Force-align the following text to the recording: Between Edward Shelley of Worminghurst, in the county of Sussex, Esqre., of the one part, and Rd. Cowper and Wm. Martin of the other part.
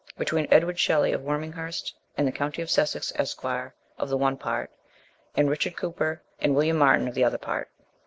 Between 0.17 0.47
Edward 0.49 0.79
Shelley 0.79 1.13
of 1.13 1.21
Worminghurst, 1.21 1.93
in 2.17 2.25
the 2.25 2.31
county 2.31 2.63
of 2.63 2.71
Sussex, 2.71 3.11
Esqre., 3.19 3.73
of 3.99 4.09
the 4.09 4.17
one 4.17 4.35
part, 4.35 4.71
and 5.35 5.47
Rd. 5.47 5.77
Cowper 5.77 6.23
and 6.39 6.55
Wm. 6.55 6.75
Martin 6.79 7.07
of 7.07 7.13
the 7.13 7.23
other 7.23 7.37
part. 7.37 7.69